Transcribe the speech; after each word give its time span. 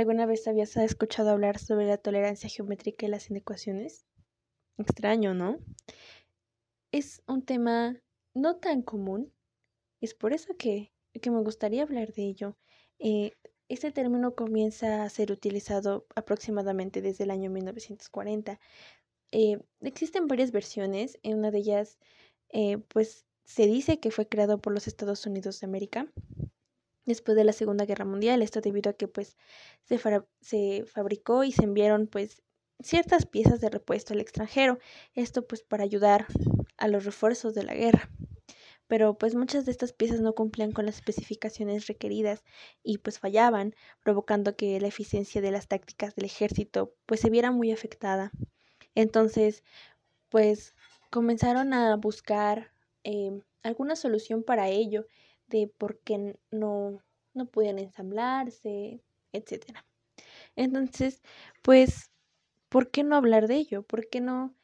¿Alguna 0.00 0.24
vez 0.24 0.48
habías 0.48 0.74
escuchado 0.78 1.28
hablar 1.28 1.58
sobre 1.58 1.86
la 1.86 1.98
tolerancia 1.98 2.48
geométrica 2.48 3.04
y 3.04 3.10
las 3.10 3.28
inecuaciones? 3.28 4.06
Extraño, 4.78 5.34
¿no? 5.34 5.58
Es 6.90 7.22
un 7.26 7.44
tema 7.44 8.00
no 8.32 8.56
tan 8.56 8.80
común. 8.80 9.30
Es 10.00 10.14
por 10.14 10.32
eso 10.32 10.56
que, 10.56 10.90
que 11.20 11.30
me 11.30 11.42
gustaría 11.42 11.82
hablar 11.82 12.14
de 12.14 12.22
ello. 12.22 12.56
Eh, 12.98 13.32
este 13.68 13.92
término 13.92 14.34
comienza 14.34 15.02
a 15.02 15.10
ser 15.10 15.32
utilizado 15.32 16.06
aproximadamente 16.14 17.02
desde 17.02 17.24
el 17.24 17.30
año 17.30 17.50
1940. 17.50 18.58
Eh, 19.32 19.58
existen 19.82 20.28
varias 20.28 20.50
versiones. 20.50 21.18
En 21.22 21.36
una 21.36 21.50
de 21.50 21.58
ellas, 21.58 21.98
eh, 22.48 22.78
pues 22.88 23.26
se 23.44 23.66
dice 23.66 24.00
que 24.00 24.10
fue 24.10 24.26
creado 24.26 24.62
por 24.62 24.72
los 24.72 24.86
Estados 24.86 25.26
Unidos 25.26 25.60
de 25.60 25.66
América 25.66 26.10
después 27.10 27.36
de 27.36 27.44
la 27.44 27.52
Segunda 27.52 27.84
Guerra 27.84 28.04
Mundial. 28.04 28.42
Esto 28.42 28.60
debido 28.60 28.90
a 28.90 28.94
que 28.94 29.08
pues 29.08 29.36
se, 29.84 30.00
se 30.40 30.84
fabricó 30.86 31.44
y 31.44 31.52
se 31.52 31.64
enviaron 31.64 32.06
pues 32.06 32.42
ciertas 32.82 33.26
piezas 33.26 33.60
de 33.60 33.68
repuesto 33.68 34.14
al 34.14 34.20
extranjero. 34.20 34.78
Esto 35.14 35.46
pues 35.46 35.62
para 35.62 35.84
ayudar 35.84 36.26
a 36.76 36.88
los 36.88 37.04
refuerzos 37.04 37.54
de 37.54 37.64
la 37.64 37.74
guerra. 37.74 38.08
Pero 38.86 39.16
pues 39.18 39.36
muchas 39.36 39.66
de 39.66 39.70
estas 39.70 39.92
piezas 39.92 40.20
no 40.20 40.34
cumplían 40.34 40.72
con 40.72 40.86
las 40.86 40.96
especificaciones 40.96 41.86
requeridas 41.86 42.42
y 42.82 42.98
pues 42.98 43.20
fallaban, 43.20 43.74
provocando 44.02 44.56
que 44.56 44.80
la 44.80 44.88
eficiencia 44.88 45.40
de 45.40 45.52
las 45.52 45.68
tácticas 45.68 46.16
del 46.16 46.24
ejército 46.24 46.92
pues 47.06 47.20
se 47.20 47.30
viera 47.30 47.52
muy 47.52 47.70
afectada. 47.70 48.32
Entonces 48.96 49.62
pues 50.28 50.74
comenzaron 51.10 51.72
a 51.72 51.96
buscar 51.96 52.72
eh, 53.04 53.40
alguna 53.62 53.96
solución 53.96 54.42
para 54.42 54.68
ello 54.68 55.06
de 55.50 55.66
por 55.66 55.98
qué 56.00 56.38
no, 56.50 57.02
no 57.34 57.50
ensamblarse, 57.56 59.02
etc. 59.32 59.84
Entonces, 60.56 61.22
pues, 61.62 62.10
¿por 62.68 62.90
qué 62.90 63.04
no 63.04 63.16
hablar 63.16 63.48
de 63.48 63.56
ello? 63.56 63.82
¿Por 63.82 64.08
qué 64.08 64.20
no 64.20 64.54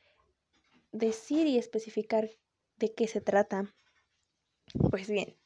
decir 0.93 1.47
y 1.47 1.59
especificar 1.59 2.31
de 2.77 2.95
qué 2.95 3.09
se 3.09 3.21
trata? 3.21 3.75
Pues 4.91 5.09
bien, 5.09 5.37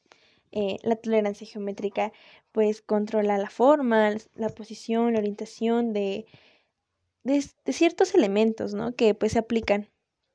eh, 0.53 0.79
la 0.83 0.97
tolerancia 0.97 1.47
geométrica 1.47 2.13
pues 2.53 2.83
controla 2.83 3.39
la 3.39 3.51
forma, 3.51 4.11
la 4.35 4.49
posición, 4.49 5.13
la 5.13 5.21
orientación 5.21 5.93
de, 5.93 6.27
de, 7.23 7.43
ciertos 7.73 8.15
elementos, 8.15 8.75
¿no? 8.75 8.95
Que 8.97 9.15
pues 9.15 9.33
se 9.33 9.39
aplican 9.39 9.89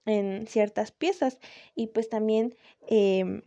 en 0.06 0.48
ciertas 0.48 0.92
piezas 0.92 1.40
y 1.76 1.88
pues 1.88 2.10
también 2.10 2.56
em, 2.88 3.42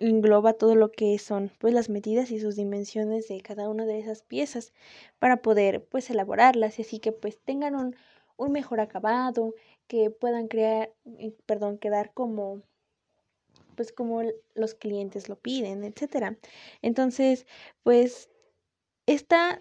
engloba 0.00 0.54
todo 0.54 0.74
lo 0.74 0.90
que 0.92 1.18
son 1.18 1.50
pues 1.58 1.74
las 1.74 1.88
medidas 1.88 2.30
y 2.30 2.40
sus 2.40 2.56
dimensiones 2.56 3.28
de 3.28 3.40
cada 3.40 3.68
una 3.68 3.86
de 3.86 3.98
esas 3.98 4.22
piezas 4.22 4.72
para 5.18 5.42
poder 5.42 5.84
pues 5.86 6.10
elaborarlas 6.10 6.78
y 6.78 6.82
así 6.82 6.98
que 6.98 7.12
pues 7.12 7.38
tengan 7.40 7.74
un, 7.76 7.96
un 8.36 8.52
mejor 8.52 8.80
acabado, 8.80 9.54
que 9.86 10.10
puedan 10.10 10.48
crear, 10.48 10.92
eh, 11.18 11.34
perdón, 11.46 11.78
quedar 11.78 12.12
como 12.14 12.62
pues 13.76 13.92
como 13.92 14.22
los 14.54 14.74
clientes 14.74 15.28
lo 15.28 15.36
piden, 15.36 15.84
etcétera. 15.84 16.38
Entonces, 16.80 17.46
pues 17.82 18.30
esta 19.06 19.60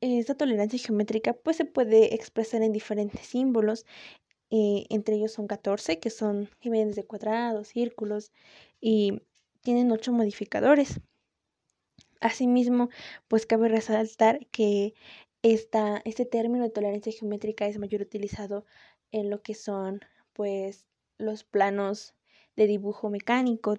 esta 0.00 0.36
tolerancia 0.36 0.78
geométrica 0.78 1.34
pues 1.34 1.56
se 1.56 1.64
puede 1.64 2.14
expresar 2.14 2.62
en 2.62 2.72
diferentes 2.72 3.26
símbolos, 3.26 3.84
eh, 4.50 4.86
entre 4.90 5.16
ellos 5.16 5.32
son 5.32 5.46
14 5.48 5.98
que 6.00 6.10
son 6.10 6.48
imágenes 6.62 6.96
de 6.96 7.04
cuadrados, 7.04 7.68
círculos 7.68 8.32
y 8.80 9.22
tienen 9.68 9.92
ocho 9.92 10.14
modificadores. 10.14 10.98
Asimismo, 12.22 12.88
pues 13.28 13.44
cabe 13.44 13.68
resaltar 13.68 14.46
que 14.46 14.94
esta, 15.42 16.00
este 16.06 16.24
término 16.24 16.64
de 16.64 16.70
tolerancia 16.70 17.12
geométrica 17.12 17.66
es 17.66 17.78
mayor 17.78 18.00
utilizado 18.00 18.64
en 19.12 19.28
lo 19.28 19.42
que 19.42 19.54
son 19.54 20.00
pues 20.32 20.86
los 21.18 21.44
planos 21.44 22.14
de 22.56 22.66
dibujo 22.66 23.10
mecánico 23.10 23.76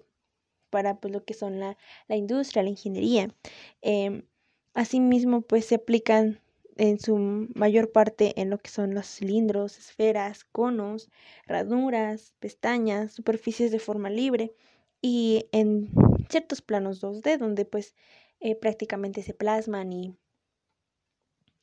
para 0.70 1.00
pues 1.00 1.12
lo 1.12 1.26
que 1.26 1.34
son 1.34 1.60
la, 1.60 1.76
industria, 2.08 2.62
la 2.62 2.70
ingeniería. 2.70 3.34
Em, 3.82 4.28
asimismo, 4.76 5.42
pues 5.42 5.66
se 5.66 5.74
aplican 5.74 6.40
en 6.78 7.00
su 7.00 7.18
mayor 7.56 7.92
parte 7.92 8.40
en 8.40 8.52
lo 8.52 8.60
que 8.60 8.70
son 8.70 8.94
los 8.94 9.08
cilindros, 9.08 9.80
esferas, 9.80 10.44
conos, 10.44 11.10
ranuras, 11.48 12.36
pestañas, 12.40 13.12
superficies 13.12 13.72
de 13.72 13.80
forma 13.80 14.12
libre 14.12 14.54
y 15.02 15.48
en 15.52 15.90
ciertos 16.30 16.62
planos 16.62 17.02
2D 17.02 17.38
donde 17.38 17.66
pues 17.66 17.96
eh, 18.40 18.56
prácticamente 18.56 19.22
se 19.24 19.34
plasman 19.34 19.92
y, 19.94 20.18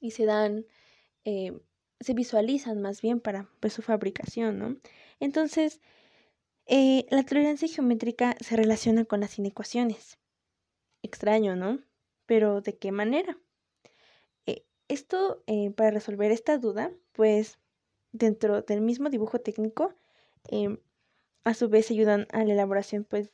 y 0.01 0.11
se 0.13 0.27
dan, 0.27 0.67
eh, 1.25 1.59
se 2.01 2.15
visualizan 2.15 2.81
más 2.83 3.03
bien 3.03 3.21
para 3.21 3.49
pues, 3.61 3.73
su 3.73 3.83
fabricación, 3.83 4.59
¿no? 4.59 4.77
Entonces, 5.21 5.81
eh, 6.67 7.07
la 7.11 7.23
tolerancia 7.25 7.69
geométrica 7.69 8.37
se 8.41 8.57
relaciona 8.57 9.05
con 9.05 9.21
las 9.21 9.39
inecuaciones. 9.39 10.19
Extraño, 11.03 11.57
¿no? 11.57 11.81
Pero 12.27 12.61
¿de 12.61 12.77
qué 12.77 12.93
manera? 12.93 13.39
esto, 14.89 15.43
para 15.77 15.91
resolver 15.91 16.31
esta 16.31 16.59
duda, 16.59 16.93
pues 17.11 17.59
dentro 18.13 18.63
del 18.63 18.81
mismo 18.81 19.11
dibujo 19.11 19.41
técnico, 19.41 19.93
em, 20.49 20.79
a 21.47 21.55
su 21.55 21.69
vez 21.69 21.93
ayudan 21.93 22.27
a 22.33 22.45
la 22.45 22.55
elaboración 22.55 23.05
pues 23.05 23.31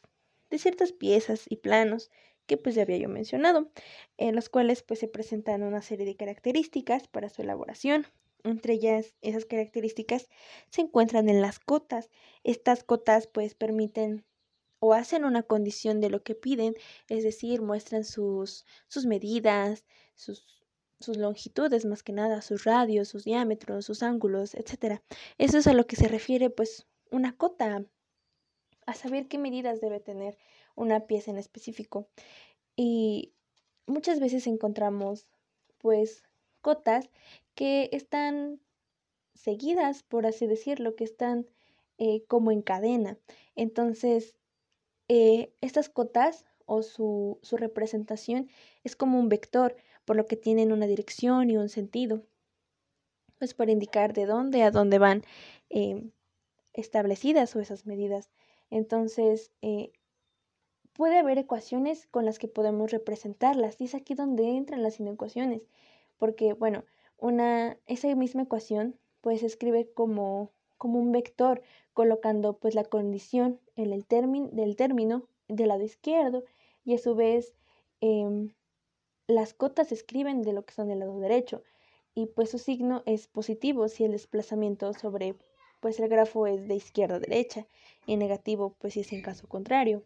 de 0.50 0.58
ciertas 0.58 0.92
piezas 0.92 1.46
y 1.48 1.56
planos 1.56 2.10
que 2.46 2.58
pues 2.58 2.74
ya 2.74 2.82
había 2.82 2.98
yo 2.98 3.08
mencionado, 3.08 3.70
en 4.18 4.36
los 4.36 4.50
cuales 4.50 4.82
pues 4.82 5.00
se 5.00 5.08
presentan 5.08 5.62
una 5.62 5.80
serie 5.80 6.04
de 6.04 6.14
características 6.14 7.08
para 7.08 7.30
su 7.30 7.40
elaboración. 7.40 8.06
Entre 8.44 8.74
ellas, 8.74 9.14
esas 9.22 9.46
características 9.46 10.28
se 10.68 10.82
encuentran 10.82 11.30
en 11.30 11.40
las 11.40 11.58
cotas. 11.58 12.10
Estas 12.44 12.84
cotas 12.84 13.28
pues 13.28 13.54
permiten 13.54 14.26
o 14.78 14.92
hacen 14.92 15.24
una 15.24 15.42
condición 15.42 16.00
de 16.00 16.10
lo 16.10 16.22
que 16.22 16.34
piden, 16.34 16.74
es 17.08 17.24
decir, 17.24 17.62
muestran 17.62 18.04
sus, 18.04 18.66
sus 18.88 19.06
medidas, 19.06 19.86
sus, 20.16 20.66
sus 21.00 21.16
longitudes 21.16 21.86
más 21.86 22.02
que 22.02 22.12
nada, 22.12 22.42
sus 22.42 22.64
radios, 22.64 23.08
sus 23.08 23.24
diámetros, 23.24 23.86
sus 23.86 24.02
ángulos, 24.02 24.54
etc. 24.54 25.00
Eso 25.38 25.56
es 25.56 25.66
a 25.66 25.72
lo 25.72 25.86
que 25.86 25.96
se 25.96 26.08
refiere 26.08 26.50
pues 26.50 26.86
una 27.10 27.36
cota 27.36 27.86
a 28.86 28.94
saber 28.94 29.28
qué 29.28 29.38
medidas 29.38 29.80
debe 29.80 30.00
tener 30.00 30.36
una 30.74 31.06
pieza 31.06 31.30
en 31.30 31.38
específico. 31.38 32.08
Y 32.76 33.32
muchas 33.86 34.20
veces 34.20 34.46
encontramos 34.46 35.26
pues 35.78 36.24
cotas 36.60 37.10
que 37.54 37.90
están 37.92 38.60
seguidas, 39.34 40.02
por 40.02 40.26
así 40.26 40.46
decirlo, 40.46 40.94
que 40.94 41.04
están 41.04 41.46
eh, 41.98 42.24
como 42.26 42.50
en 42.50 42.62
cadena. 42.62 43.18
Entonces, 43.54 44.34
eh, 45.08 45.52
estas 45.60 45.88
cotas 45.88 46.46
o 46.64 46.82
su, 46.82 47.38
su, 47.42 47.56
representación 47.56 48.48
es 48.84 48.96
como 48.96 49.18
un 49.18 49.28
vector, 49.28 49.76
por 50.04 50.16
lo 50.16 50.26
que 50.26 50.36
tienen 50.36 50.72
una 50.72 50.86
dirección 50.86 51.50
y 51.50 51.56
un 51.56 51.68
sentido, 51.68 52.22
pues 53.38 53.54
para 53.54 53.72
indicar 53.72 54.12
de 54.12 54.26
dónde 54.26 54.62
a 54.62 54.70
dónde 54.70 54.98
van 54.98 55.22
eh, 55.68 56.10
establecidas 56.72 57.54
o 57.56 57.60
esas 57.60 57.86
medidas. 57.86 58.30
Entonces, 58.72 59.52
eh, 59.60 59.92
puede 60.94 61.18
haber 61.18 61.36
ecuaciones 61.36 62.06
con 62.06 62.24
las 62.24 62.38
que 62.38 62.48
podemos 62.48 62.90
representarlas. 62.90 63.78
Y 63.78 63.84
es 63.84 63.94
aquí 63.94 64.14
donde 64.14 64.56
entran 64.56 64.82
las 64.82 64.98
inecuaciones. 64.98 65.68
Porque, 66.18 66.54
bueno, 66.54 66.84
una, 67.18 67.76
esa 67.86 68.14
misma 68.14 68.42
ecuación 68.42 68.98
pues 69.20 69.40
se 69.40 69.46
escribe 69.46 69.92
como, 69.92 70.50
como 70.78 70.98
un 70.98 71.12
vector, 71.12 71.60
colocando 71.92 72.54
pues 72.54 72.74
la 72.74 72.84
condición 72.84 73.60
en 73.76 73.92
el 73.92 74.06
término, 74.06 74.48
del 74.52 74.74
término 74.74 75.28
del 75.48 75.68
lado 75.68 75.82
izquierdo 75.82 76.42
y 76.82 76.94
a 76.94 76.98
su 76.98 77.14
vez 77.14 77.54
em, 78.00 78.54
las 79.26 79.52
cotas 79.52 79.88
se 79.88 79.94
escriben 79.94 80.42
de 80.42 80.54
lo 80.54 80.64
que 80.64 80.72
son 80.72 80.88
del 80.88 81.00
lado 81.00 81.20
derecho 81.20 81.62
y 82.14 82.26
pues 82.26 82.50
su 82.50 82.58
signo 82.58 83.02
es 83.04 83.28
positivo 83.28 83.88
si 83.88 84.04
el 84.04 84.12
desplazamiento 84.12 84.92
sobre 84.94 85.36
pues 85.82 85.98
el 85.98 86.08
grafo 86.08 86.46
es 86.46 86.68
de 86.68 86.76
izquierda 86.76 87.16
a 87.16 87.18
derecha 87.18 87.66
y 88.06 88.16
negativo 88.16 88.76
pues 88.78 88.94
si 88.94 89.00
es 89.00 89.12
en 89.12 89.20
caso 89.20 89.48
contrario. 89.48 90.04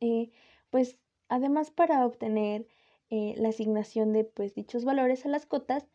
Eh, 0.00 0.30
pues 0.70 0.96
además 1.28 1.72
para 1.72 2.06
obtener 2.06 2.64
eh, 3.10 3.34
la 3.36 3.48
asignación 3.48 4.12
de 4.12 4.22
pues 4.22 4.54
dichos 4.54 4.84
valores 4.84 5.26
a 5.26 5.28
las 5.28 5.44
cotas, 5.44 5.88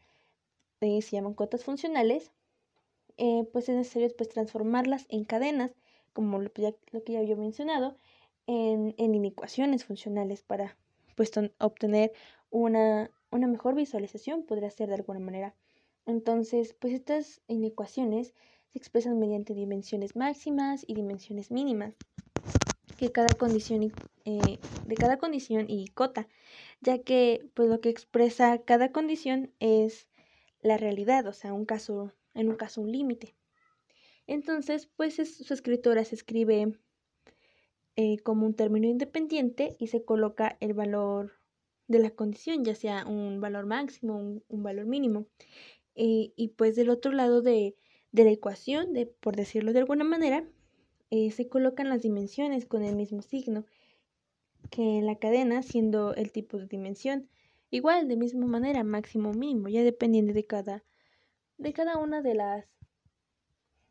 eh, 0.82 1.02
se 1.02 1.16
llaman 1.16 1.36
cotas 1.36 1.64
funcionales, 1.64 2.32
pues 3.52 3.68
es 3.68 3.76
necesario 3.76 4.10
pues 4.16 4.30
transformarlas 4.30 5.06
en 5.10 5.26
cadenas, 5.26 5.72
como 6.14 6.40
lo, 6.40 6.52
que 6.54 6.74
ya 7.08 7.20
había 7.20 7.36
mencionado, 7.36 7.98
en, 8.48 8.96
en 8.98 9.16
inecuaciones 9.16 9.84
funcionales 9.86 10.42
para 10.42 10.78
pues 11.16 11.32
obtener 11.60 12.14
una, 12.50 13.12
una 13.30 13.48
mejor 13.48 13.76
visualización, 13.76 14.44
podría 14.44 14.72
ser 14.72 14.90
de 14.90 14.96
alguna 14.96 15.20
manera. 15.20 15.54
Entonces, 16.10 16.74
pues 16.74 16.94
estas 16.96 17.40
inecuaciones 17.48 18.34
se 18.72 18.80
expresan 18.80 19.20
mediante 19.20 19.54
dimensiones 19.54 20.16
máximas 20.16 20.84
y 20.88 20.96
dimensiones 20.96 21.52
mínimas. 21.52 21.94
que 22.98 23.12
cada 23.12 23.34
condición 23.36 23.94
eh, 24.26 24.60
de 24.88 24.96
cada 24.96 25.18
condición 25.18 25.68
y 25.70 25.88
cota, 25.90 26.28
ya 26.82 26.98
que 26.98 27.48
pues 27.54 27.70
lo 27.70 27.80
que 27.80 27.90
expresa 27.90 28.58
cada 28.66 28.92
condición 28.92 29.54
es 29.60 30.10
la 30.62 30.78
realidad, 30.78 31.28
o 31.28 31.34
sea, 31.34 31.54
un 31.54 31.66
caso, 31.66 32.12
en 32.34 32.50
un 32.50 32.56
caso 32.56 32.82
un 32.82 32.92
límite. 32.92 33.36
Entonces, 34.28 34.88
pues 34.98 35.16
su 35.16 35.54
escritora 35.54 36.04
se 36.06 36.16
escribe 36.16 36.74
eh, 37.96 38.18
como 38.20 38.48
un 38.48 38.56
término 38.56 38.88
independiente 38.88 39.76
y 39.80 39.88
se 39.88 40.04
coloca 40.04 40.58
el 40.60 40.74
valor 40.74 41.34
de 41.88 42.00
la 42.00 42.12
condición, 42.12 42.66
ya 42.66 42.76
sea 42.76 43.06
un 43.06 43.40
valor 43.42 43.66
máximo, 43.66 44.18
un, 44.18 44.44
un 44.48 44.64
valor 44.64 44.86
mínimo. 44.86 45.28
Eh, 46.02 46.32
y 46.38 46.48
pues 46.48 46.78
del 46.78 46.90
otro 46.90 47.12
lado 47.12 47.42
de, 47.42 47.76
de, 48.14 48.24
la 48.24 48.32
ecuación, 48.32 48.94
de, 48.94 49.06
por 49.06 49.36
decirlo 49.36 49.74
de 49.74 49.80
alguna 49.80 50.06
manera, 50.06 50.48
eh, 51.10 51.30
se 51.32 51.50
colocan 51.50 51.90
las 51.90 52.04
dimensiones 52.04 52.66
con 52.66 52.86
el 52.86 52.96
mismo 52.96 53.22
signo 53.22 53.66
que 54.72 55.00
en 55.00 55.06
la 55.06 55.20
cadena, 55.20 55.62
siendo 55.62 56.14
el 56.16 56.32
tipo 56.32 56.58
de 56.58 56.68
dimensión. 56.68 57.28
Igual, 57.70 58.08
de 58.08 58.16
misma 58.16 58.46
manera, 58.46 58.86
máximo 58.86 59.32
o 59.32 59.34
mínimo, 59.34 59.68
ya 59.68 59.84
dependiendo 59.84 60.32
de 60.32 60.46
cada, 60.46 60.86
de 61.58 61.74
cada 61.74 61.98
una 61.98 62.22
de 62.22 62.34
las, 62.34 62.66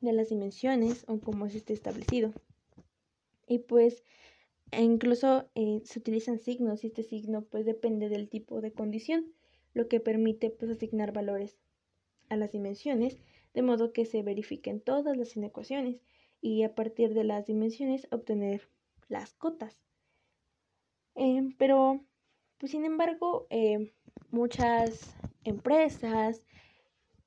de 0.01 0.15
las 0.15 0.31
dimensiones 0.31 1.05
o 1.09 1.21
cómo 1.21 1.45
es 1.45 1.55
este 1.55 1.75
establecido. 1.75 2.33
Y 3.47 3.59
pues 3.59 4.03
e 4.71 4.83
incluso 4.83 5.51
eh, 5.55 5.83
se 5.85 5.99
utilizan 5.99 6.39
signos 6.39 6.85
y 6.85 6.87
este 6.87 7.03
signo 7.03 7.43
pues 7.45 7.67
depende 7.67 8.09
del 8.09 8.31
tipo 8.31 8.63
de 8.63 8.73
condición, 8.73 9.35
lo 9.75 9.89
que 9.89 10.01
permite 10.01 10.49
pues 10.49 10.71
asignar 10.71 11.13
valores 11.13 11.59
a 12.29 12.37
las 12.37 12.53
dimensiones 12.53 13.19
de 13.55 13.63
modo 13.63 13.93
que 13.93 14.05
se 14.05 14.23
verifiquen 14.23 14.81
todas 14.81 15.17
las 15.17 15.37
inecuaciones 15.37 16.01
y 16.41 16.63
a 16.63 16.75
partir 16.75 17.15
de 17.15 17.25
las 17.25 17.47
dimensiones 17.47 18.07
obtener 18.11 18.69
las 19.09 19.35
cotas. 19.35 19.81
Em, 21.15 21.53
pero, 21.57 22.05
pues 22.59 22.73
sin 22.73 22.85
embargo, 22.85 23.47
em, 23.51 23.91
muchas 24.31 25.15
empresas, 25.45 26.43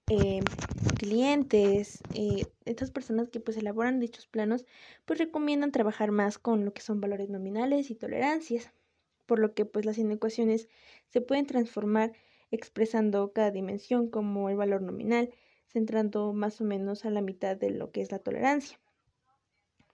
em, 0.08 0.44
clientes, 0.98 2.02
eh, 2.14 2.46
estas 2.66 2.92
personas 2.92 3.30
que 3.30 3.40
pues 3.40 3.58
elaboran 3.58 4.00
dichos 4.00 4.28
planos, 4.28 4.66
pues 5.06 5.20
recomiendan 5.20 5.72
trabajar 5.72 6.12
más 6.12 6.38
con 6.38 6.64
lo 6.66 6.74
que 6.74 6.82
son 6.82 7.02
valores 7.02 7.30
nominales 7.30 7.90
y 7.92 7.96
tolerancias, 7.96 8.72
por 9.26 9.40
lo 9.40 9.54
que 9.54 9.66
pues 9.66 9.86
las 9.86 9.98
inecuaciones 9.98 10.70
se 11.10 11.22
pueden 11.22 11.46
transformar 11.46 12.14
expresando 12.52 13.32
cada 13.34 13.52
dimensión 13.52 14.10
como 14.10 14.50
el 14.50 14.58
valor 14.58 14.82
nominal, 14.82 15.34
centrando 15.68 16.34
más 16.34 16.62
o 16.62 16.66
menos 16.66 17.06
a 17.06 17.10
la 17.10 17.22
mitad 17.22 17.56
de 17.58 17.72
lo 17.72 17.92
que 17.92 18.02
es 18.02 18.12
la 18.12 18.20
tolerancia. 18.20 18.80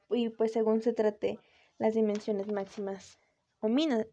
Y 0.09 0.29
pues 0.29 0.51
según 0.51 0.81
se 0.81 0.93
trate 0.93 1.39
las 1.77 1.93
dimensiones 1.93 2.51
máximas 2.51 3.19
o, 3.59 3.67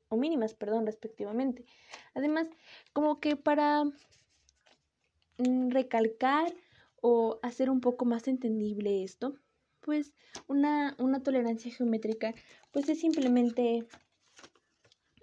o 0.09 0.17
mínimas, 0.17 0.55
perdón, 0.55 0.87
respectivamente. 0.87 1.65
Además, 2.15 2.49
como 2.93 3.21
que 3.21 3.37
para 3.37 3.85
mm, 5.39 5.71
recalcar 5.71 6.53
o 7.01 7.39
hacer 7.43 7.71
un 7.71 7.81
poco 7.81 8.05
más 8.05 8.29
entendible 8.29 9.05
esto, 9.05 9.37
pues 9.81 10.15
una, 10.49 10.97
una 10.99 11.23
tolerancia 11.23 11.71
geométrica 11.71 12.35
pues 12.73 12.89
es 12.89 13.01
simplemente 13.01 13.87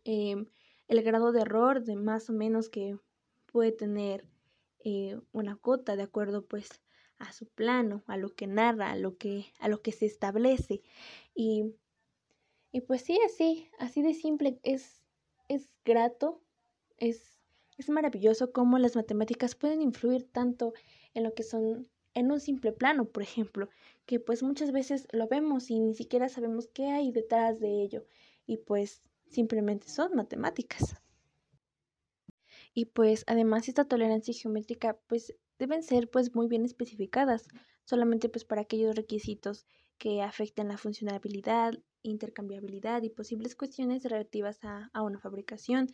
em, 0.04 0.46
el 0.88 1.02
grado 1.02 1.32
de 1.32 1.42
error 1.42 1.84
de 1.84 1.96
más 1.96 2.30
o 2.30 2.34
menos 2.34 2.70
que 2.70 3.00
puede 3.52 3.72
tener 3.72 4.26
eh, 4.84 5.20
una 5.32 5.56
cota 5.58 5.96
de 5.96 6.04
acuerdo 6.04 6.46
pues 6.46 6.70
a 7.20 7.32
su 7.34 7.48
plano, 7.48 8.04
a 8.08 8.18
lo 8.18 8.34
que 8.34 8.48
narra, 8.48 8.92
a 8.92 8.96
lo 8.96 9.18
que, 9.18 9.46
a 9.60 9.68
lo 9.68 9.82
que 9.82 9.92
se 9.92 10.06
establece. 10.06 10.82
Y, 11.36 11.76
y 12.72 12.82
pues 12.82 13.04
sí, 13.04 13.20
así, 13.26 13.70
así 13.80 14.02
de 14.02 14.14
simple, 14.14 14.60
es, 14.64 15.04
es 15.48 15.74
grato, 15.86 16.42
es, 16.98 17.40
es 17.78 17.90
maravilloso 17.90 18.52
cómo 18.52 18.80
las 18.80 18.96
matemáticas 18.96 19.56
pueden 19.56 19.82
influir 19.82 20.24
tanto 20.32 20.74
en 21.14 21.24
lo 21.24 21.34
que 21.34 21.44
son 21.44 21.88
en 22.14 22.32
un 22.32 22.40
simple 22.40 22.72
plano, 22.72 23.06
por 23.06 23.24
ejemplo, 23.24 23.70
que 24.06 24.20
pues 24.20 24.44
muchas 24.44 24.72
veces 24.72 25.08
lo 25.12 25.28
vemos 25.28 25.70
y 25.70 25.80
ni 25.80 25.94
siquiera 25.94 26.28
sabemos 26.30 26.68
qué 26.68 26.88
hay 26.88 27.12
detrás 27.12 27.60
de 27.60 27.82
ello 27.82 28.06
y 28.46 28.58
pues 28.58 29.02
simplemente 29.28 29.88
son 29.88 30.16
matemáticas. 30.16 31.01
Y 32.74 32.86
pues 32.86 33.24
además 33.28 33.68
esta 33.68 33.86
tolerancia 33.86 34.34
geométrica 34.34 35.00
pues 35.08 35.36
deben 35.60 35.84
ser 35.84 36.10
pues 36.10 36.36
muy 36.36 36.48
bien 36.48 36.66
especificadas, 36.66 37.48
solamente 37.86 38.30
pues 38.30 38.46
para 38.46 38.62
aquellos 38.62 38.96
requisitos 38.96 39.66
que 39.98 40.22
afecten 40.22 40.68
la 40.70 40.78
funcionalidad, 40.78 41.74
intercambiabilidad 42.02 43.04
y 43.04 43.10
posibles 43.10 43.56
cuestiones 43.56 44.04
relativas 44.04 44.64
a, 44.64 44.90
a 44.94 45.04
una 45.04 45.20
fabricación 45.20 45.90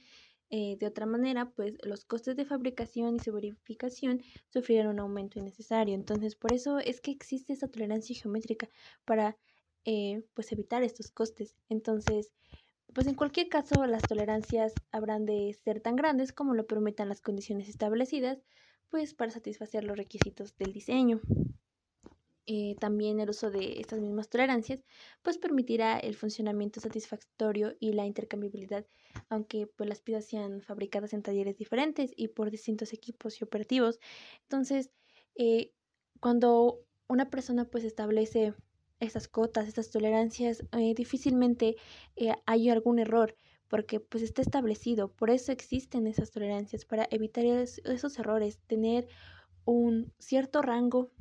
eh, 0.49 0.77
de 0.79 0.87
otra 0.87 1.05
manera, 1.05 1.51
pues 1.51 1.75
los 1.83 2.05
costes 2.05 2.35
de 2.37 2.45
fabricación 2.45 3.15
y 3.15 3.19
su 3.19 3.33
verificación 3.33 4.21
sufrieron 4.47 4.93
un 4.93 4.99
aumento 5.01 5.39
innecesario. 5.39 5.93
Entonces, 5.93 6.35
por 6.37 6.53
eso 6.53 6.79
es 6.79 7.01
que 7.01 7.11
existe 7.11 7.51
esa 7.53 7.67
tolerancia 7.67 8.15
geométrica 8.15 8.69
para 9.03 9.37
eh, 9.83 10.23
pues 10.33 10.51
evitar 10.53 10.83
estos 10.83 11.11
costes. 11.11 11.57
Entonces, 11.69 12.33
pues 12.93 13.07
en 13.07 13.15
cualquier 13.15 13.49
caso, 13.49 13.85
las 13.85 14.05
tolerancias 14.05 14.83
habrán 14.91 15.25
de 15.25 15.53
ser 15.53 15.81
tan 15.81 15.95
grandes 15.95 16.33
como 16.33 16.53
lo 16.55 16.67
permitan 16.67 17.09
las 17.09 17.21
condiciones 17.21 17.69
establecidas, 17.69 18.43
pues 18.89 19.13
para 19.13 19.31
satisfacer 19.31 19.83
los 19.83 19.97
requisitos 19.97 20.55
del 20.57 20.73
diseño. 20.73 21.21
Eh, 22.49 22.77
también 22.79 23.19
el 23.19 23.29
uso 23.29 23.51
de 23.51 23.81
estas 23.81 23.99
mismas 23.99 24.29
tolerancias 24.29 24.85
pues 25.21 25.37
permitirá 25.37 25.97
el 25.99 26.15
funcionamiento 26.15 26.79
satisfactorio 26.79 27.75
y 27.79 27.91
la 27.91 28.05
intercambiabilidad, 28.05 28.87
aunque 29.29 29.67
pues 29.67 29.89
las 29.89 30.01
piezas 30.01 30.25
sean 30.27 30.61
fabricadas 30.61 31.11
en 31.13 31.23
talleres 31.23 31.57
diferentes 31.57 32.11
y 32.15 32.29
por 32.29 32.49
distintos 32.49 32.93
equipos 32.93 33.41
y 33.41 33.43
operativos. 33.43 33.99
Entonces, 34.43 34.91
eh, 35.35 35.73
cuando 36.21 36.85
una 37.09 37.29
persona 37.29 37.65
pues 37.69 37.83
establece 37.83 38.53
estas 38.99 39.27
cotas, 39.27 39.67
estas 39.67 39.89
tolerancias, 39.89 40.63
eh, 40.71 40.93
difícilmente 40.95 41.75
hay 42.45 42.69
algún 42.69 42.99
error 42.99 43.35
porque 43.67 43.99
pues 43.99 44.23
está 44.23 44.41
establecido, 44.41 45.09
por 45.09 45.29
eso 45.29 45.51
existen 45.51 46.07
esas 46.07 46.31
tolerancias, 46.31 46.85
para 46.85 47.07
evitar 47.11 47.45
esos 47.45 48.17
errores, 48.17 48.59
tener 48.67 49.07
un 49.65 50.13
cierto 50.19 50.61
rango 50.61 51.11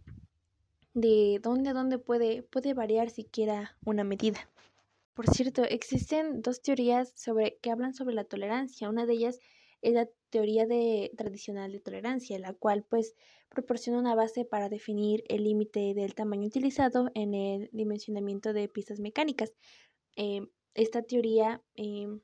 de 0.95 1.41
dónde 1.43 1.73
dónde 1.73 1.99
puede, 1.99 2.43
puede 2.43 2.73
variar 2.73 3.11
siquiera 3.11 3.77
una 3.85 4.05
medida. 4.05 4.49
Por 5.15 5.29
cierto, 5.29 5.65
existen 5.65 6.43
dos 6.43 6.63
teorías 6.63 7.13
sobre, 7.17 7.59
que 7.63 7.71
hablan 7.71 7.95
sobre 7.95 8.15
la 8.15 8.25
tolerancia. 8.25 8.89
Una 8.89 9.07
de 9.07 9.15
ellas 9.15 9.41
es 9.83 9.95
la 9.95 10.09
teoría 10.37 10.67
de, 10.67 11.13
tradicional 11.17 11.73
de 11.73 11.81
tolerancia, 11.81 12.39
la 12.39 12.53
cual 12.53 12.85
pues 12.85 13.15
proporciona 13.49 13.99
una 13.99 14.15
base 14.15 14.45
para 14.45 14.69
definir 14.69 15.25
el 15.31 15.45
límite 15.45 15.95
del 15.95 16.15
tamaño 16.15 16.47
utilizado 16.47 17.11
en 17.15 17.33
el 17.33 17.71
dimensionamiento 17.73 18.53
de 18.53 18.69
piezas 18.69 19.01
mecánicas. 19.01 19.55
Em, 20.15 20.51
esta 20.75 21.01
teoría 21.01 21.63
em, 21.75 22.21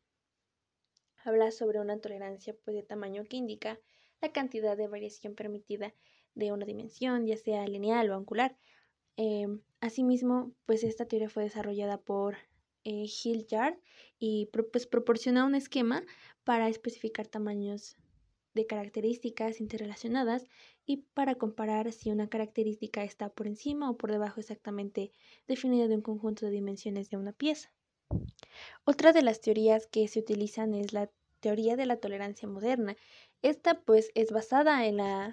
habla 1.25 1.52
sobre 1.52 1.81
una 1.81 1.99
tolerancia 2.00 2.54
pues, 2.66 2.76
de 2.76 2.83
tamaño 2.83 3.25
que 3.25 3.38
indica 3.38 3.81
la 4.21 4.31
cantidad 4.31 4.76
de 4.76 4.88
variación 4.88 5.35
permitida 5.35 5.95
de 6.35 6.52
una 6.52 6.66
dimensión, 6.66 7.26
ya 7.26 7.38
sea 7.38 7.66
lineal 7.66 8.11
o 8.11 8.14
angular. 8.14 8.59
Em, 9.16 9.62
asimismo, 9.81 10.52
pues 10.66 10.85
esta 10.85 11.07
teoría 11.07 11.31
fue 11.31 11.45
desarrollada 11.45 11.97
por 11.97 12.37
eh, 12.85 13.07
Hilliard 13.07 13.78
y 14.19 14.50
pues, 14.52 14.87
proporciona 14.87 15.47
un 15.47 15.54
esquema 15.54 16.04
para 16.45 16.69
especificar 16.69 17.26
tamaños 17.26 17.97
de 18.54 18.66
características 18.66 19.61
interrelacionadas 19.61 20.47
y 20.85 20.99
para 21.14 21.35
comparar 21.37 21.92
si 21.92 22.11
una 22.11 22.28
característica 22.28 23.04
está 23.04 23.28
por 23.28 23.47
encima 23.47 23.90
o 23.90 23.97
por 23.97 24.11
debajo 24.11 24.40
exactamente 24.40 25.12
definida 25.49 25.88
de 25.88 25.94
un 25.94 26.02
conjunto 26.02 26.47
de 26.47 26.52
dimensiones 26.52 27.11
de 27.11 27.16
una 27.16 27.32
pieza. 27.32 27.73
Otra 28.85 29.12
de 29.12 29.23
las 29.23 29.40
teorías 29.40 29.87
que 29.87 30.09
se 30.09 30.21
utilizan 30.21 30.75
es 30.75 30.92
la 30.92 31.11
teoría 31.40 31.76
de 31.76 31.87
la 31.87 31.97
tolerancia 31.97 32.49
moderna. 32.49 32.97
Esta 33.42 33.80
pues 33.80 34.11
es 34.14 34.30
basada 34.30 34.87
en 34.87 34.99
la 34.99 35.30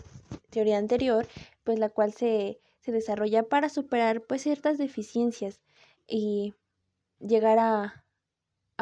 teoría 0.50 0.78
anterior, 0.78 1.28
pues 1.64 1.80
la 1.80 1.90
cual 1.90 2.14
se, 2.14 2.60
desarrolla 2.86 3.44
para 3.44 3.70
superar 3.70 4.24
pues 4.24 4.42
ciertas 4.42 4.80
deficiencias 4.80 5.62
y 6.08 6.56
llegar 7.20 7.60
a, 7.60 8.04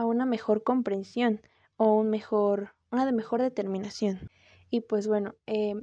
una 0.02 0.26
mejor 0.26 0.64
comprensión 0.64 1.42
o 1.76 1.92
un 1.92 2.10
mejor, 2.10 2.74
una 2.92 3.06
de 3.06 3.12
mejor 3.12 3.42
determinación. 3.42 4.30
Y 4.70 4.82
pues 4.82 5.08
bueno, 5.08 5.36
eh, 5.46 5.76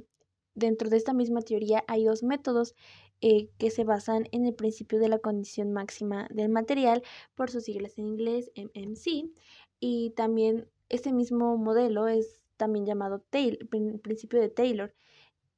dentro 0.53 0.89
de 0.89 0.97
esta 0.97 1.13
misma 1.13 1.41
teoría 1.41 1.83
hay 1.87 2.05
dos 2.05 2.23
métodos 2.23 2.75
eh, 3.21 3.49
que 3.57 3.71
se 3.71 3.83
basan 3.83 4.27
en 4.31 4.45
el 4.45 4.53
principio 4.53 4.99
de 4.99 5.09
la 5.09 5.19
condición 5.19 5.71
máxima 5.71 6.27
del 6.31 6.49
material, 6.49 7.03
por 7.35 7.49
sus 7.49 7.63
siglas 7.63 7.97
en 7.97 8.05
inglés 8.05 8.51
MMC, 8.55 9.31
y 9.79 10.11
también 10.11 10.67
este 10.89 11.13
mismo 11.13 11.57
modelo 11.57 12.07
es 12.07 12.41
también 12.57 12.85
llamado 12.85 13.19
Taylor, 13.29 13.67
principio 14.01 14.39
de 14.39 14.49
Taylor. 14.49 14.93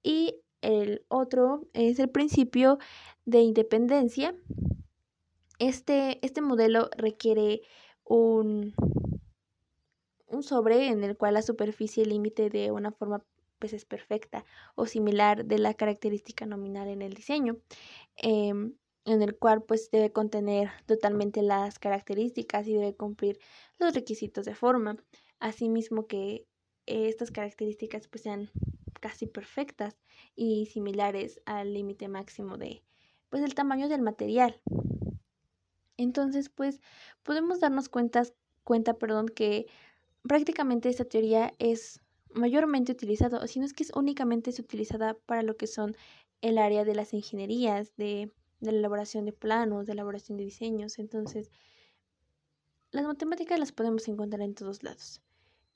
Y 0.04 0.42
el 0.62 1.06
otro 1.10 1.68
es 1.74 2.00
el 2.00 2.10
principio 2.10 2.78
de 3.26 3.42
independencia, 3.42 4.36
Este, 5.60 6.20
este 6.26 6.42
modelo 6.42 6.90
requiere 6.98 7.62
un, 8.04 8.74
un 10.38 10.44
sobre 10.44 10.88
en 10.88 11.04
el 11.04 11.18
cual 11.18 11.34
la 11.34 11.42
superficie 11.42 12.06
límite 12.06 12.50
de 12.50 12.72
una 12.72 12.92
forma 12.92 13.24
pues 13.60 13.74
es 13.74 13.86
perfecta 13.86 14.46
o 14.76 14.86
similar 14.86 15.46
de 15.46 15.58
la 15.58 15.74
característica 15.74 16.46
nominal 16.46 16.88
en 16.90 17.02
el 17.02 17.14
diseño, 17.14 17.58
em, 18.18 18.76
en 19.06 19.22
el 19.22 19.38
cual 19.38 19.64
pues 19.64 19.90
debe 19.92 20.12
contener 20.12 20.70
totalmente 20.86 21.42
las 21.42 21.80
características 21.80 22.68
y 22.68 22.74
debe 22.74 22.96
cumplir 22.96 23.40
los 23.80 23.94
requisitos 23.94 24.46
de 24.46 24.56
forma, 24.56 24.98
asimismo 25.40 26.08
que 26.08 26.46
estas 26.86 27.32
características 27.32 28.08
pues 28.08 28.24
sean 28.24 28.50
casi 29.02 29.28
perfectas 29.28 29.98
y 30.36 30.68
similares 30.68 31.42
al 31.46 31.74
límite 31.74 32.08
máximo 32.08 32.58
de 32.58 32.84
pues 33.30 33.44
el 33.44 33.56
tamaño 33.56 33.90
del 33.90 34.02
material. 34.02 34.62
Entonces, 35.98 36.50
pues 36.50 36.80
podemos 37.24 37.60
darnos 37.60 37.90
cuenta, 37.90 38.24
cuenta, 38.64 38.94
perdón, 38.94 39.28
que 39.28 39.68
prácticamente 40.28 40.90
esta 40.90 41.06
teoría 41.06 41.54
es 41.60 42.02
mayormente 42.34 42.92
utilizada, 42.92 43.40
o 43.40 43.48
si 43.48 43.60
no 43.60 43.66
es 43.66 43.74
que 43.74 43.84
es 43.84 43.92
únicamente 43.96 44.50
es 44.50 44.60
utilizada 44.60 45.16
para 45.26 45.44
lo 45.44 45.58
que 45.58 45.68
son 45.68 45.96
el 46.42 46.58
área 46.58 46.86
de 46.86 46.96
las 46.96 47.14
ingenierías, 47.14 47.96
de, 47.96 48.32
la 48.60 48.72
elaboración 48.72 49.26
de 49.26 49.34
planos, 49.34 49.86
de 49.86 49.94
elaboración 49.94 50.38
de 50.38 50.46
diseños. 50.46 51.00
Entonces, 51.00 51.52
las 52.92 53.06
matemáticas 53.06 53.60
las 53.60 53.72
podemos 53.72 54.08
encontrar 54.08 54.42
en 54.42 54.56
todos 54.56 54.84
lados. 54.84 55.22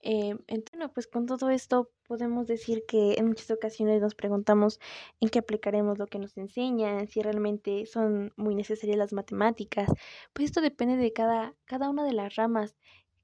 Eh, 0.03 0.35
bueno, 0.71 0.91
pues 0.93 1.05
con 1.05 1.27
todo 1.27 1.51
esto 1.51 1.91
podemos 2.07 2.47
decir 2.47 2.85
que 2.87 3.13
en 3.19 3.27
muchas 3.27 3.51
ocasiones 3.51 4.01
nos 4.01 4.15
preguntamos 4.15 4.79
en 5.19 5.29
qué 5.29 5.39
aplicaremos 5.39 5.99
lo 5.99 6.07
que 6.07 6.17
nos 6.17 6.35
enseñan, 6.37 7.07
si 7.07 7.21
realmente 7.21 7.85
son 7.85 8.33
muy 8.35 8.55
necesarias 8.55 8.97
las 8.97 9.13
matemáticas. 9.13 9.89
Pues 10.33 10.45
esto 10.45 10.61
depende 10.61 10.97
de 10.97 11.13
cada, 11.13 11.55
cada 11.65 11.89
una 11.89 12.03
de 12.03 12.13
las 12.13 12.35
ramas 12.35 12.75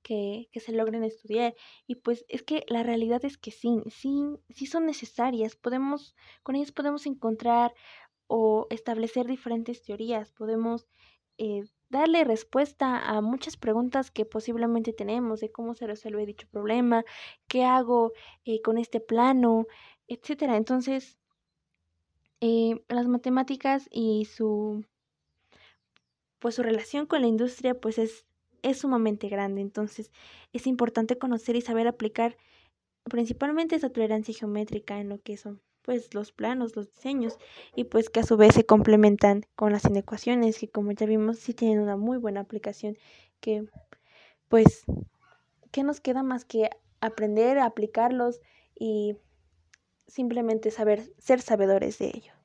que, 0.07 0.49
se 0.61 0.71
logren 0.71 1.03
estudiar. 1.03 1.53
Y 1.85 1.95
pues 1.95 2.25
es 2.29 2.41
que 2.43 2.63
la 2.69 2.83
realidad 2.83 3.25
es 3.25 3.37
que 3.37 3.51
sí, 3.51 3.81
sí, 3.89 4.23
sí 4.49 4.65
son 4.65 4.85
necesarias. 4.85 5.55
Podemos, 5.55 6.15
con 6.43 6.55
ellas 6.55 6.71
podemos 6.71 7.05
encontrar 7.05 7.73
o 8.27 8.67
establecer 8.69 9.27
diferentes 9.27 9.81
teorías. 9.83 10.31
Podemos 10.31 10.87
eh, 11.37 11.65
darle 11.89 12.23
respuesta 12.23 12.99
a 12.99 13.21
muchas 13.21 13.57
preguntas 13.57 14.09
que 14.09 14.25
posiblemente 14.25 14.93
tenemos 14.93 15.41
de 15.41 15.51
cómo 15.51 15.73
se 15.75 15.87
resuelve 15.87 16.25
dicho 16.25 16.47
problema, 16.49 17.03
qué 17.47 17.65
hago 17.65 18.13
eh, 18.45 18.61
con 18.61 18.77
este 18.77 19.01
plano, 19.01 19.67
etcétera. 20.07 20.55
Entonces, 20.55 21.17
eh, 22.39 22.81
las 22.87 23.07
matemáticas 23.07 23.89
y 23.91 24.25
su 24.25 24.85
pues 26.39 26.55
su 26.55 26.61
relación 26.63 27.07
con 27.07 27.21
la 27.21 27.27
industria 27.27 27.73
pues 27.79 27.97
es, 27.97 28.26
es 28.69 28.79
sumamente 28.79 29.29
grande. 29.29 29.61
Entonces, 29.61 30.11
es 30.53 30.67
importante 30.67 31.17
conocer 31.17 31.55
y 31.55 31.61
saber 31.61 31.87
aplicar 31.87 32.37
principalmente 33.05 33.75
esa 33.75 33.89
tolerancia 33.89 34.33
geométrica 34.33 34.99
en 34.99 35.09
lo 35.09 35.21
que 35.21 35.37
son 35.37 35.61
pues 35.81 36.13
los 36.13 36.33
planos, 36.33 36.75
los 36.75 36.93
diseños 36.93 37.37
y 37.73 37.85
pues 37.85 38.09
que 38.09 38.19
a 38.19 38.23
su 38.23 38.35
vez 38.35 38.53
se 38.53 38.65
complementan 38.65 39.45
con 39.55 39.71
las 39.71 39.85
inecuaciones 39.85 40.59
que 40.59 40.67
como 40.67 40.91
ya 40.91 41.05
vimos 41.05 41.39
sí 41.39 41.53
tienen 41.53 41.79
una 41.79 41.95
muy 41.95 42.17
buena 42.17 42.41
aplicación 42.41 42.97
que 43.39 43.65
pues 44.49 44.83
¿qué 45.71 45.83
nos 45.83 46.01
queda 46.01 46.23
más 46.23 46.43
que 46.43 46.69
aprender 46.99 47.59
a 47.59 47.65
aplicarlos 47.65 48.41
y 48.75 49.15
simplemente 50.07 50.71
saber 50.71 51.03
ser 51.17 51.41
sabedores 51.41 51.99
de 51.99 52.07
ello? 52.07 52.36